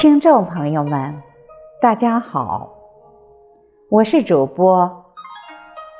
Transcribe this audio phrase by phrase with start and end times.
[0.00, 1.20] 听众朋友们，
[1.82, 2.70] 大家好，
[3.90, 5.04] 我是主播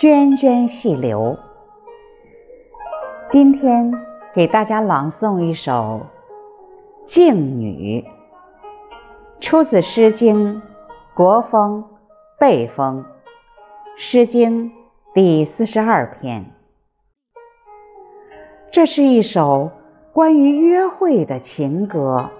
[0.00, 1.36] 涓涓细流。
[3.26, 3.92] 今天
[4.32, 5.72] 给大家朗诵一首
[7.04, 8.02] 《静女》，
[9.46, 10.56] 出自《诗经·
[11.14, 11.84] 国风·
[12.40, 13.04] 背风》，
[13.98, 14.70] 《诗经》
[15.12, 16.46] 第四十二篇。
[18.72, 19.70] 这是一首
[20.14, 22.30] 关于约会的情歌。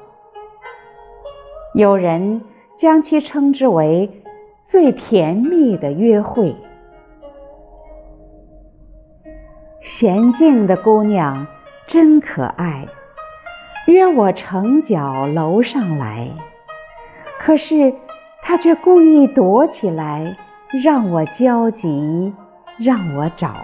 [1.75, 2.43] 有人
[2.77, 4.23] 将其称之为
[4.65, 6.55] 最甜蜜的约会。
[9.83, 11.47] 娴静的姑娘
[11.87, 12.87] 真可爱，
[13.87, 16.29] 约我城角楼上来，
[17.41, 17.95] 可是
[18.43, 20.37] 她却故意躲起来，
[20.85, 22.35] 让我焦急，
[22.79, 23.55] 让我找。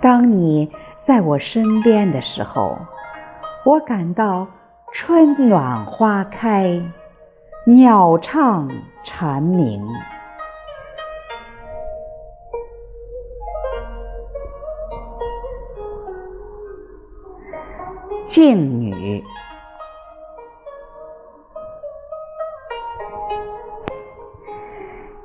[0.00, 2.78] 当你在我身边的时候。
[3.64, 4.48] 我感到
[4.92, 6.82] 春暖花开，
[7.64, 8.68] 鸟唱
[9.04, 9.80] 蝉鸣。
[18.24, 19.22] 静女，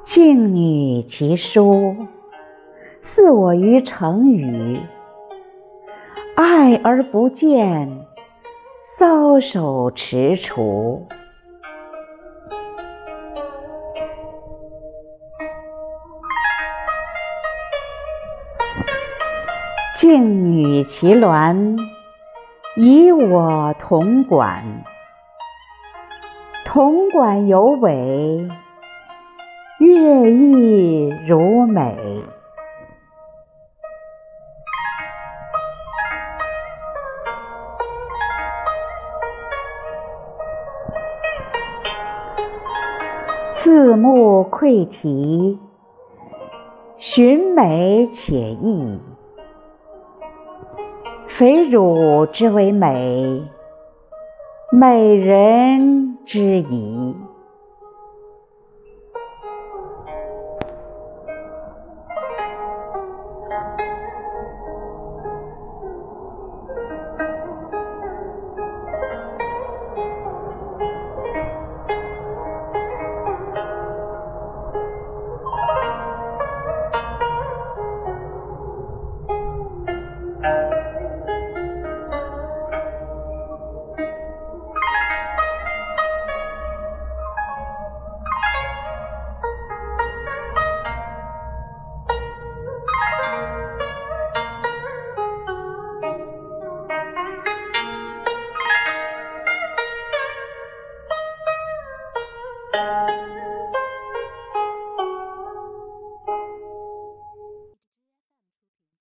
[0.03, 1.95] 静女其书，
[3.01, 4.79] 似我于城隅，
[6.35, 8.05] 爱而不见。
[8.99, 11.03] 搔首踟蹰，
[19.93, 21.77] 静女其鸾，
[22.75, 24.63] 以我同管。
[26.65, 28.47] 同管有尾，
[29.79, 31.95] 乐亦如美。
[43.67, 45.59] 四目窥啼，
[46.95, 48.97] 寻美且异。
[51.37, 53.43] 肥乳之为美，
[54.71, 57.13] 美人之矣。